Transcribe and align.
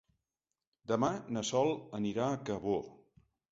Demà 0.91 1.09
na 1.37 1.45
Sol 1.51 1.71
anirà 2.01 2.25
a 2.31 2.43
Cabó. 2.51 2.83